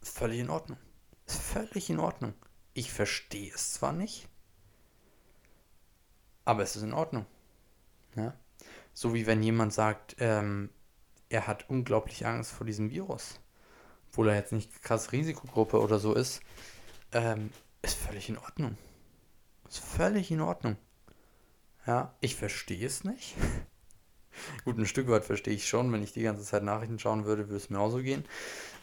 Ist 0.01 0.17
völlig 0.17 0.39
in 0.39 0.49
Ordnung. 0.49 0.79
Ist 1.27 1.41
völlig 1.41 1.89
in 1.89 1.99
Ordnung. 1.99 2.33
Ich 2.73 2.91
verstehe 2.91 3.51
es 3.53 3.73
zwar 3.73 3.93
nicht, 3.93 4.27
aber 6.45 6.63
es 6.63 6.75
ist 6.75 6.83
in 6.83 6.93
Ordnung. 6.93 7.25
Ja? 8.15 8.33
So 8.93 9.13
wie 9.13 9.27
wenn 9.27 9.43
jemand 9.43 9.73
sagt, 9.73 10.15
ähm, 10.19 10.69
er 11.29 11.45
hat 11.45 11.69
unglaublich 11.69 12.25
Angst 12.25 12.51
vor 12.51 12.65
diesem 12.65 12.89
Virus, 12.89 13.39
obwohl 14.09 14.29
er 14.29 14.35
jetzt 14.35 14.51
nicht 14.51 14.81
krass 14.83 15.11
Risikogruppe 15.11 15.79
oder 15.79 15.99
so 15.99 16.13
ist, 16.13 16.41
ähm, 17.11 17.51
ist 17.81 17.97
völlig 17.97 18.29
in 18.29 18.37
Ordnung. 18.37 18.77
Ist 19.67 19.79
völlig 19.79 20.31
in 20.31 20.41
Ordnung. 20.41 20.77
Ja, 21.85 22.13
ich 22.21 22.35
verstehe 22.35 22.85
es 22.85 23.03
nicht. 23.03 23.35
Gut, 24.65 24.77
ein 24.77 24.85
Stück 24.85 25.07
weit 25.07 25.25
verstehe 25.25 25.53
ich 25.53 25.67
schon. 25.67 25.91
Wenn 25.91 26.03
ich 26.03 26.13
die 26.13 26.21
ganze 26.21 26.43
Zeit 26.43 26.63
Nachrichten 26.63 26.99
schauen 26.99 27.25
würde, 27.25 27.47
würde 27.47 27.57
es 27.57 27.69
mir 27.69 27.79
auch 27.79 27.89
so 27.89 28.01
gehen. 28.01 28.25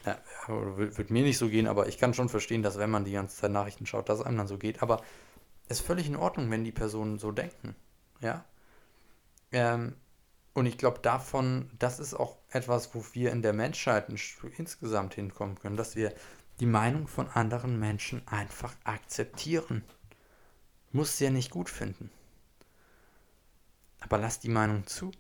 Ja, 0.05 0.19
würde 0.47 1.13
mir 1.13 1.23
nicht 1.23 1.39
so 1.39 1.49
gehen, 1.49 1.67
aber 1.67 1.89
ich 1.89 1.99
kann 1.99 2.15
schon 2.15 2.29
verstehen, 2.29 2.63
dass 2.63 2.79
wenn 2.79 2.91
man 2.91 3.05
die 3.05 3.13
ganze 3.13 3.37
Zeit 3.37 3.51
Nachrichten 3.51 3.87
schaut, 3.87 4.09
dass 4.09 4.21
es 4.21 4.27
einem 4.27 4.37
dann 4.37 4.49
so 4.49 4.59
geht. 4.59 4.83
Aber 4.83 5.03
es 5.69 5.81
ist 5.81 5.87
völlig 5.87 6.07
in 6.07 6.17
Ordnung, 6.17 6.51
wenn 6.51 6.65
die 6.65 6.73
Personen 6.73 7.19
so 7.19 7.33
denken. 7.33 7.75
Ja. 8.21 8.45
Ähm, 9.53 9.95
und 10.55 10.67
ich 10.67 10.79
glaube, 10.79 11.01
davon, 11.01 11.69
das 11.81 11.99
ist 11.99 12.15
auch 12.15 12.39
etwas, 12.49 12.95
wo 12.95 13.05
wir 13.13 13.33
in 13.33 13.43
der 13.43 13.53
Menschheit 13.53 14.07
insgesamt 14.57 15.15
hinkommen 15.15 15.59
können, 15.59 15.77
dass 15.77 15.97
wir 15.97 16.15
die 16.61 16.67
Meinung 16.67 17.09
von 17.09 17.29
anderen 17.29 17.81
Menschen 17.81 18.27
einfach 18.29 18.73
akzeptieren. 18.85 19.85
Muss 20.93 21.19
sie 21.19 21.25
ja 21.25 21.31
nicht 21.31 21.51
gut 21.51 21.69
finden. 21.69 22.09
Aber 23.99 24.17
lass 24.19 24.39
die 24.39 24.49
Meinung 24.49 24.87
zu 24.87 25.11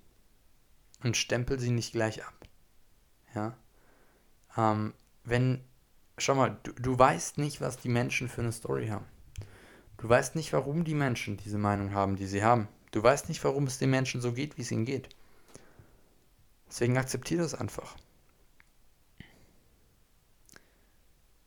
und 1.02 1.16
stempel 1.16 1.58
sie 1.58 1.70
nicht 1.70 1.92
gleich 1.92 2.24
ab. 2.24 2.34
Ja. 3.34 3.56
Ähm, 4.56 4.94
wenn, 5.24 5.64
schau 6.16 6.36
mal, 6.36 6.56
du, 6.62 6.72
du 6.74 6.96
weißt 6.96 7.38
nicht, 7.38 7.60
was 7.60 7.76
die 7.76 7.88
Menschen 7.88 8.28
für 8.28 8.42
eine 8.42 8.52
Story 8.52 8.86
haben. 8.86 9.06
Du 9.96 10.08
weißt 10.08 10.36
nicht, 10.36 10.52
warum 10.52 10.84
die 10.84 10.94
Menschen 10.94 11.38
diese 11.38 11.58
Meinung 11.58 11.92
haben, 11.92 12.14
die 12.14 12.26
sie 12.26 12.44
haben. 12.44 12.68
Du 12.92 13.02
weißt 13.02 13.28
nicht, 13.28 13.42
warum 13.42 13.66
es 13.66 13.78
den 13.78 13.90
Menschen 13.90 14.20
so 14.20 14.32
geht, 14.32 14.56
wie 14.56 14.62
es 14.62 14.70
ihnen 14.70 14.84
geht. 14.84 15.08
Deswegen 16.74 16.98
akzeptiere 16.98 17.42
das 17.42 17.54
einfach. 17.54 17.94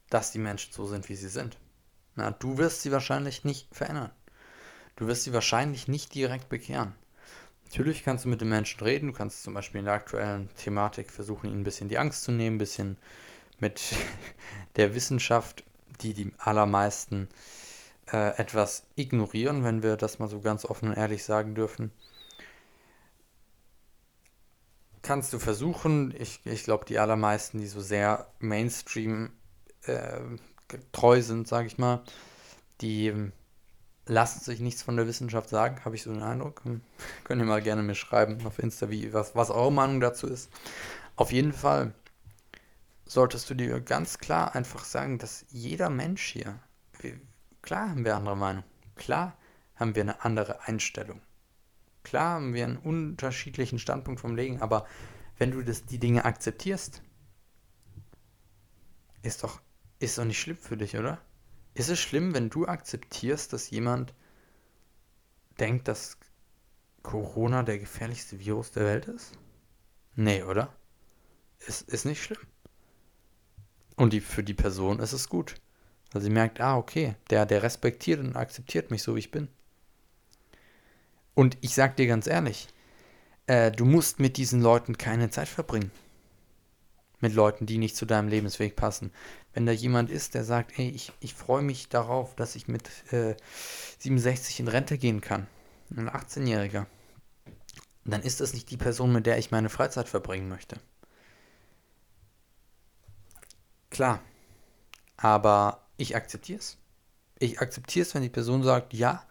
Dass 0.10 0.32
die 0.32 0.40
Menschen 0.40 0.72
so 0.72 0.86
sind, 0.86 1.10
wie 1.10 1.18
sie 1.18 1.28
sind. 1.28 1.58
Na, 2.16 2.32
du 2.32 2.58
wirst 2.58 2.82
sie 2.82 2.94
wahrscheinlich 2.94 3.44
nicht 3.44 3.68
verändern. 3.76 4.12
Du 4.96 5.06
wirst 5.08 5.26
sie 5.26 5.34
wahrscheinlich 5.34 5.90
nicht 5.90 6.16
direkt 6.16 6.48
bekehren. 6.48 6.96
Natürlich 7.66 8.06
kannst 8.06 8.24
du 8.24 8.30
mit 8.30 8.40
den 8.40 8.48
Menschen 8.48 8.80
reden, 8.80 9.08
du 9.08 9.14
kannst 9.14 9.44
zum 9.44 9.54
Beispiel 9.54 9.80
in 9.80 9.86
der 9.86 9.96
aktuellen 9.96 10.48
Thematik 10.56 11.12
versuchen, 11.12 11.48
ihnen 11.48 11.60
ein 11.60 11.66
bisschen 11.66 11.90
die 11.90 11.98
Angst 11.98 12.24
zu 12.24 12.32
nehmen, 12.32 12.56
ein 12.56 12.60
bisschen 12.60 12.96
mit 13.60 13.82
der 14.78 14.96
Wissenschaft, 14.96 15.66
die 16.00 16.14
die 16.14 16.32
allermeisten 16.38 17.28
äh, 18.14 18.30
etwas 18.38 18.88
ignorieren, 18.96 19.66
wenn 19.66 19.84
wir 19.84 19.98
das 19.98 20.20
mal 20.20 20.30
so 20.30 20.40
ganz 20.40 20.64
offen 20.64 20.88
und 20.88 20.96
ehrlich 20.96 21.26
sagen 21.26 21.54
dürfen. 21.54 21.92
Kannst 25.08 25.32
du 25.32 25.40
versuchen, 25.40 26.14
ich, 26.20 26.42
ich 26.44 26.66
glaube, 26.66 26.84
die 26.84 27.00
allermeisten, 27.00 27.60
die 27.60 27.68
so 27.68 27.80
sehr 27.80 28.28
Mainstream 28.40 29.30
äh, 29.84 30.20
treu 30.92 31.22
sind, 31.22 31.48
sage 31.48 31.68
ich 31.68 31.78
mal, 31.78 32.04
die 32.82 33.08
ähm, 33.08 33.32
lassen 34.06 34.44
sich 34.44 34.60
nichts 34.60 34.84
von 34.84 34.98
der 34.98 35.08
Wissenschaft 35.08 35.48
sagen, 35.48 35.86
habe 35.86 35.96
ich 35.96 36.04
so 36.04 36.12
den 36.12 36.24
Eindruck. 36.24 36.62
Hm, 36.66 36.82
könnt 37.24 37.42
ihr 37.42 37.46
mal 37.46 37.62
gerne 37.62 37.84
mir 37.84 37.96
schreiben 37.96 38.46
auf 38.46 38.60
Insta, 38.60 38.90
wie, 38.90 39.14
was, 39.14 39.34
was 39.34 39.50
eure 39.50 39.72
Meinung 39.72 40.02
dazu 40.02 40.28
ist. 40.28 40.50
Auf 41.16 41.32
jeden 41.32 41.54
Fall 41.54 41.94
solltest 43.06 43.50
du 43.50 43.54
dir 43.54 43.80
ganz 43.80 44.18
klar 44.18 44.56
einfach 44.56 44.84
sagen, 44.84 45.20
dass 45.20 45.46
jeder 45.48 45.90
Mensch 45.90 46.34
hier, 46.34 46.60
klar 47.62 47.92
haben 47.92 48.04
wir 48.04 48.18
andere 48.18 48.36
Meinung, 48.36 48.66
klar 48.98 49.38
haben 49.78 49.96
wir 49.96 50.04
eine 50.04 50.26
andere 50.26 50.68
Einstellung, 50.68 51.22
klar 52.08 52.36
haben 52.36 52.54
wir 52.54 52.64
einen 52.64 52.78
unterschiedlichen 52.78 53.80
Standpunkt 53.80 54.22
vom 54.22 54.36
Leben, 54.36 54.62
aber 54.62 54.88
wenn 55.38 55.52
du 55.52 55.62
das, 55.64 55.86
die 55.86 56.00
Dinge 56.00 56.26
akzeptierst, 56.26 57.02
ist 59.22 59.44
doch, 59.44 59.62
ist 60.00 60.18
doch 60.18 60.26
nicht 60.26 60.40
schlimm 60.40 60.58
für 60.58 60.78
dich, 60.78 60.98
oder? 60.98 61.20
Ist 61.74 61.90
es 61.90 62.00
schlimm, 62.00 62.34
wenn 62.34 62.50
du 62.50 62.66
akzeptierst, 62.66 63.54
dass 63.54 63.70
jemand 63.70 64.14
denkt, 65.60 65.88
dass 65.88 66.18
Corona 67.04 67.64
der 67.64 67.80
gefährlichste 67.80 68.40
Virus 68.40 68.72
der 68.72 68.86
Welt 68.86 69.06
ist? 69.08 69.34
Nee, 70.16 70.44
oder? 70.44 70.74
Ist, 71.60 71.88
ist 71.90 72.06
nicht 72.06 72.24
schlimm. 72.24 72.40
Und 73.96 74.14
die, 74.14 74.22
für 74.22 74.44
die 74.44 74.54
Person 74.54 75.00
ist 75.00 75.14
es 75.14 75.30
gut. 75.30 75.56
Weil 76.12 76.22
sie 76.22 76.30
merkt, 76.30 76.62
ah, 76.62 76.78
okay, 76.78 77.16
der, 77.30 77.46
der 77.46 77.64
respektiert 77.64 78.20
und 78.20 78.36
akzeptiert 78.36 78.92
mich 78.92 79.04
so, 79.04 79.16
wie 79.16 79.20
ich 79.20 79.32
bin. 79.32 79.50
Und 81.38 81.56
ich 81.62 81.76
sag 81.76 81.96
dir 81.98 82.08
ganz 82.08 82.26
ehrlich, 82.26 82.68
äh, 83.46 83.70
du 83.70 83.86
musst 83.86 84.20
mit 84.20 84.38
diesen 84.38 84.60
Leuten 84.60 84.98
keine 84.98 85.30
Zeit 85.30 85.48
verbringen 85.48 85.92
mit 87.20 87.36
Leuten, 87.36 87.68
die 87.68 87.78
nicht 87.78 87.96
zu 87.96 88.08
deinem 88.08 88.28
Lebensweg 88.28 88.76
passen. 88.76 89.12
Wenn 89.54 89.68
da 89.68 89.72
jemand 89.72 90.10
ist, 90.10 90.34
der 90.34 90.44
sagt, 90.44 90.80
ey, 90.80 90.90
ich, 90.90 91.12
ich 91.20 91.36
freue 91.36 91.62
mich 91.62 91.90
darauf, 91.90 92.36
dass 92.36 92.56
ich 92.56 92.68
mit 92.68 92.90
äh, 93.14 93.36
67 94.00 94.62
in 94.62 94.68
Rente 94.68 94.98
gehen 94.98 95.22
kann, 95.22 95.46
ein 95.96 96.10
18-Jähriger, 96.10 96.88
dann 98.04 98.24
ist 98.24 98.42
das 98.42 98.54
nicht 98.54 98.72
die 98.72 98.78
Person, 98.78 99.14
mit 99.14 99.28
der 99.28 99.38
ich 99.38 99.52
meine 99.52 99.70
Freizeit 99.70 100.10
verbringen 100.10 100.50
möchte. 100.50 100.80
Klar, 103.92 104.24
aber 105.18 105.84
ich 105.98 106.16
akzeptiere 106.16 106.58
es. 106.58 106.78
Ich 107.38 107.62
akzeptiere 107.62 108.08
es, 108.08 108.16
wenn 108.16 108.24
die 108.24 108.30
Person 108.30 108.64
sagt, 108.64 108.96
ja, 108.96 109.27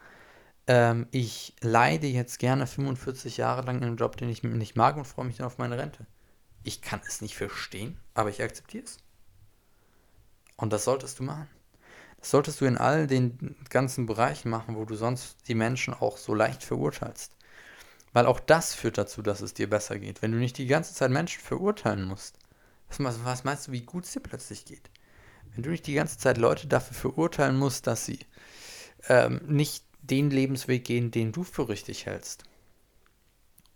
ähm, 0.67 1.07
ich 1.11 1.55
leide 1.61 2.07
jetzt 2.07 2.39
gerne 2.39 2.67
45 2.67 3.37
Jahre 3.37 3.63
lang 3.63 3.77
in 3.77 3.83
einem 3.83 3.97
Job, 3.97 4.17
den 4.17 4.29
ich 4.29 4.43
nicht 4.43 4.75
mag 4.75 4.97
und 4.97 5.05
freue 5.05 5.25
mich 5.25 5.37
dann 5.37 5.47
auf 5.47 5.57
meine 5.57 5.77
Rente. 5.77 6.05
Ich 6.63 6.81
kann 6.81 7.01
es 7.07 7.21
nicht 7.21 7.35
verstehen, 7.35 7.97
aber 8.13 8.29
ich 8.29 8.43
akzeptiere 8.43 8.83
es. 8.83 8.97
Und 10.57 10.73
das 10.73 10.83
solltest 10.83 11.19
du 11.19 11.23
machen. 11.23 11.47
Das 12.19 12.31
solltest 12.31 12.59
du 12.59 12.65
in 12.65 12.77
all 12.77 13.07
den 13.07 13.55
ganzen 13.69 14.05
Bereichen 14.05 14.49
machen, 14.49 14.75
wo 14.75 14.85
du 14.85 14.95
sonst 14.95 15.37
die 15.47 15.55
Menschen 15.55 15.93
auch 15.93 16.17
so 16.17 16.33
leicht 16.33 16.63
verurteilst. 16.63 17.31
Weil 18.11 18.25
auch 18.25 18.39
das 18.39 18.73
führt 18.73 18.97
dazu, 18.97 19.21
dass 19.21 19.41
es 19.41 19.53
dir 19.53 19.69
besser 19.69 19.99
geht. 19.99 20.21
Wenn 20.21 20.31
du 20.31 20.37
nicht 20.37 20.57
die 20.57 20.65
ganze 20.65 20.93
Zeit 20.93 21.11
Menschen 21.11 21.41
verurteilen 21.41 22.05
musst, 22.05 22.39
was, 22.97 23.23
was 23.23 23.43
meinst 23.43 23.67
du, 23.67 23.71
wie 23.71 23.81
gut 23.81 24.05
es 24.05 24.13
dir 24.13 24.21
plötzlich 24.21 24.65
geht? 24.65 24.89
Wenn 25.53 25.63
du 25.63 25.69
nicht 25.69 25.87
die 25.87 25.93
ganze 25.93 26.17
Zeit 26.17 26.37
Leute 26.37 26.67
dafür 26.67 26.95
verurteilen 26.95 27.57
musst, 27.57 27.87
dass 27.87 28.05
sie 28.05 28.19
ähm, 29.07 29.41
nicht 29.45 29.86
den 30.09 30.29
Lebensweg 30.29 30.85
gehen, 30.85 31.11
den 31.11 31.31
du 31.31 31.43
für 31.43 31.69
richtig 31.69 32.05
hältst, 32.05 32.43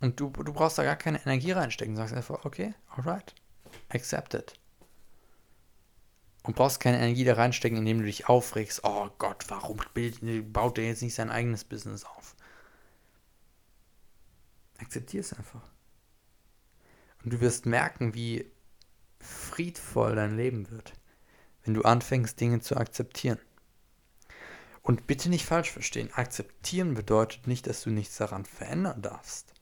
und 0.01 0.19
du, 0.19 0.29
du 0.31 0.51
brauchst 0.51 0.79
da 0.79 0.83
gar 0.83 0.95
keine 0.95 1.21
Energie 1.21 1.51
reinstecken. 1.51 1.93
Du 1.93 2.01
sagst 2.01 2.15
einfach, 2.15 2.43
okay, 2.43 2.73
alright, 2.89 3.35
accept 3.89 4.33
it. 4.33 4.59
Und 6.43 6.55
brauchst 6.55 6.79
keine 6.79 6.97
Energie 6.97 7.23
da 7.23 7.35
reinstecken, 7.35 7.77
indem 7.77 7.99
du 7.99 8.05
dich 8.05 8.27
aufregst. 8.27 8.83
Oh 8.83 9.09
Gott, 9.19 9.45
warum 9.49 9.79
baut 10.51 10.77
der 10.77 10.87
jetzt 10.87 11.03
nicht 11.03 11.13
sein 11.13 11.29
eigenes 11.29 11.63
Business 11.63 12.03
auf? 12.03 12.35
Akzeptier 14.79 15.19
es 15.21 15.33
einfach. 15.33 15.69
Und 17.23 17.33
du 17.33 17.39
wirst 17.39 17.67
merken, 17.67 18.15
wie 18.15 18.51
friedvoll 19.19 20.15
dein 20.15 20.35
Leben 20.35 20.71
wird, 20.71 20.93
wenn 21.63 21.75
du 21.75 21.83
anfängst, 21.83 22.39
Dinge 22.39 22.59
zu 22.59 22.75
akzeptieren. 22.75 23.37
Und 24.83 25.07
bitte 25.07 25.29
nicht 25.29 25.45
falsch 25.45 25.71
verstehen. 25.71 26.11
Akzeptieren 26.13 26.95
bedeutet 26.95 27.47
nicht, 27.47 27.67
dass 27.67 27.83
du 27.83 27.91
nichts 27.91 28.17
daran 28.17 28.45
verändern 28.45 29.01
darfst. 29.01 29.53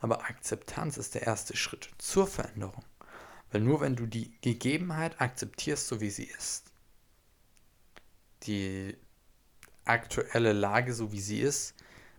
Aber 0.00 0.24
Akzeptanz 0.24 0.98
ist 0.98 1.14
der 1.14 1.22
erste 1.22 1.56
Schritt 1.56 1.88
zur 1.98 2.26
Veränderung. 2.26 2.84
Weil 3.50 3.62
nur 3.62 3.80
wenn 3.80 3.96
du 3.96 4.06
die 4.06 4.32
Gegebenheit 4.42 5.20
akzeptierst, 5.20 5.86
so 5.86 6.00
wie 6.00 6.10
sie 6.10 6.24
ist, 6.24 6.64
die 8.42 8.96
aktuelle 9.84 10.52
Lage, 10.52 10.92
so 10.92 11.12
wie 11.12 11.20
sie 11.20 11.40
ist, 11.40 11.74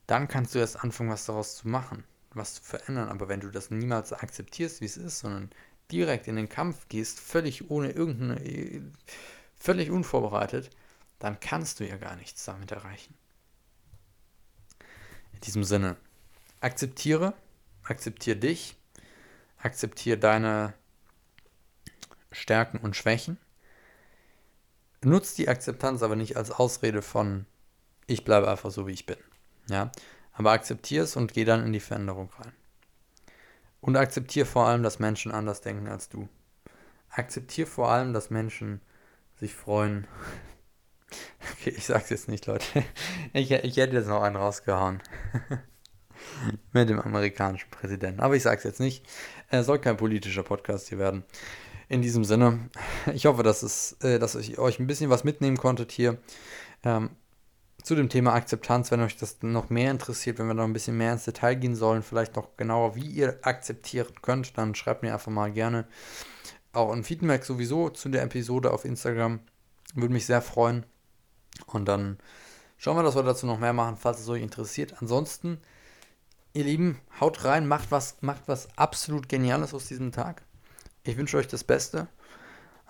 dann 0.08 0.28
kannst 0.28 0.56
du 0.56 0.60
erst 0.60 0.84
anfangen, 0.84 1.12
was 1.12 1.26
daraus 1.26 1.58
zu 1.58 1.68
machen, 1.68 2.06
was 2.32 2.56
zu 2.56 2.64
verändern. 2.64 3.10
Aber 3.10 3.28
wenn 3.28 3.42
du 3.42 3.52
das 3.52 3.70
niemals 3.70 4.14
akzeptierst, 4.14 4.82
wie 4.82 4.86
es 4.86 4.98
ist, 4.98 5.20
sondern 5.20 5.52
direkt 5.92 6.28
in 6.28 6.38
den 6.38 6.50
Kampf 6.50 6.88
gehst, 6.88 7.20
völlig 7.20 7.70
ohne 7.70 7.92
irgendeine, 7.92 8.92
völlig 9.60 9.92
unvorbereitet, 9.92 10.72
dann 11.20 11.40
kannst 11.40 11.80
du 11.80 11.88
ja 11.88 11.98
gar 11.98 12.16
nichts 12.16 12.46
damit 12.46 12.72
erreichen. 12.72 13.16
In 15.34 15.42
diesem 15.42 15.64
Sinne, 15.64 15.98
akzeptiere, 16.62 17.34
akzeptiere 17.84 18.38
dich, 18.38 18.76
akzeptiere 19.58 20.18
deine 20.18 20.74
Stärken 22.32 22.78
und 22.78 22.96
Schwächen. 22.96 23.38
Nutz 25.04 25.36
die 25.36 25.48
Akzeptanz 25.48 26.02
aber 26.02 26.16
nicht 26.16 26.38
als 26.38 26.52
Ausrede 26.52 27.02
von 27.02 27.46
ich 28.08 28.24
bleibe 28.24 28.50
einfach 28.50 28.72
so 28.72 28.88
wie 28.88 28.94
ich 28.94 29.06
bin. 29.06 29.18
Ja, 29.70 29.92
aber 30.32 30.52
akzeptiere 30.52 31.04
es 31.04 31.16
und 31.16 31.34
geh 31.34 31.44
dann 31.44 31.66
in 31.66 31.74
die 31.74 31.82
Veränderung 31.82 32.32
rein. 32.40 32.54
Und 33.82 33.98
akzeptiere 33.98 34.46
vor 34.46 34.66
allem, 34.66 34.82
dass 34.82 35.00
Menschen 35.00 35.32
anders 35.32 35.62
denken 35.62 35.88
als 35.88 36.10
du. 36.10 36.28
Akzeptiere 37.10 37.68
vor 37.68 37.92
allem, 37.92 38.14
dass 38.14 38.30
Menschen 38.30 38.82
sich 39.36 39.54
freuen. 39.54 40.08
Okay, 41.54 41.74
ich 41.76 41.86
sag's 41.86 42.10
jetzt 42.10 42.28
nicht, 42.28 42.46
Leute. 42.46 42.66
Ich, 43.34 43.52
ich 43.52 43.78
hätte 43.78 43.96
jetzt 43.96 44.08
noch 44.08 44.22
einen 44.22 44.36
rausgehauen. 44.36 45.02
mit 46.74 46.90
dem 46.90 47.00
amerikanischen 47.00 47.70
Präsidenten. 47.70 48.20
Aber 48.20 48.36
ich 48.36 48.44
sage 48.44 48.58
es 48.58 48.64
jetzt 48.64 48.80
nicht. 48.80 49.06
Er 49.50 49.64
soll 49.64 49.80
kein 49.80 49.98
politischer 49.98 50.44
Podcast 50.44 50.90
hier 50.90 51.00
werden. 51.00 51.24
In 51.90 52.02
diesem 52.02 52.24
Sinne, 52.24 52.70
ich 53.14 53.26
hoffe, 53.26 53.44
dass, 53.44 53.64
es, 53.64 53.94
äh, 54.02 54.20
dass 54.20 54.36
ich 54.36 54.60
euch 54.60 54.80
ein 54.80 54.88
bisschen 54.88 55.10
was 55.10 55.24
mitnehmen 55.24 55.58
konntet 55.58 55.92
hier. 55.92 56.18
Ähm, 56.84 57.12
zu 57.82 57.96
dem 57.96 58.10
Thema 58.10 58.34
Akzeptanz, 58.34 58.92
wenn 58.92 59.02
euch 59.02 59.16
das 59.16 59.38
noch 59.42 59.70
mehr 59.70 59.92
interessiert, 59.92 60.40
wenn 60.40 60.48
wir 60.48 60.54
noch 60.54 60.66
ein 60.66 60.74
bisschen 60.74 60.98
mehr 60.98 61.14
ins 61.14 61.24
Detail 61.24 61.56
gehen 61.56 61.76
sollen, 61.76 62.04
vielleicht 62.04 62.36
noch 62.36 62.58
genauer, 62.58 62.96
wie 62.96 63.08
ihr 63.08 63.40
akzeptieren 63.44 64.14
könnt, 64.22 64.58
dann 64.58 64.76
schreibt 64.76 65.04
mir 65.04 65.14
einfach 65.14 65.32
mal 65.32 65.52
gerne 65.52 65.88
auch 66.74 66.92
ein 66.92 67.04
Feedback 67.04 67.46
sowieso 67.46 67.90
zu 67.90 68.10
der 68.10 68.24
Episode 68.24 68.72
auf 68.72 68.84
Instagram. 68.84 69.40
Würde 69.96 70.14
mich 70.14 70.26
sehr 70.26 70.42
freuen. 70.42 70.86
Und 71.66 71.86
dann 71.86 72.18
schauen 72.78 72.98
wir, 72.98 73.04
dass 73.04 73.16
wir 73.16 73.24
dazu 73.24 73.46
noch 73.46 73.60
mehr 73.60 73.74
machen, 73.74 73.98
falls 73.98 74.20
es 74.20 74.30
euch 74.30 74.42
interessiert. 74.42 75.02
Ansonsten 75.02 75.60
Ihr 76.58 76.64
Lieben, 76.64 77.00
haut 77.20 77.44
rein, 77.44 77.68
macht 77.68 77.92
was, 77.92 78.18
macht 78.22 78.48
was 78.48 78.68
absolut 78.80 79.30
Geniales 79.30 79.76
aus 79.76 79.86
diesem 79.86 80.12
Tag. 80.12 80.42
Ich 81.04 81.16
wünsche 81.16 81.38
euch 81.38 81.48
das 81.48 81.64
Beste. 81.64 82.08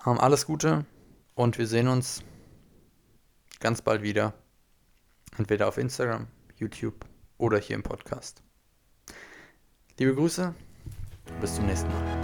Ähm, 0.06 0.18
alles 0.18 0.46
Gute 0.46 0.86
und 1.34 1.58
wir 1.58 1.66
sehen 1.66 1.88
uns 1.88 2.22
ganz 3.60 3.82
bald 3.82 4.00
wieder. 4.00 4.32
Entweder 5.36 5.68
auf 5.68 5.76
Instagram, 5.76 6.28
YouTube 6.56 7.04
oder 7.36 7.58
hier 7.58 7.76
im 7.76 7.82
Podcast. 7.82 8.42
Liebe 9.98 10.14
Grüße, 10.14 10.54
bis 11.42 11.54
zum 11.56 11.66
nächsten 11.66 11.88
Mal. 11.88 12.17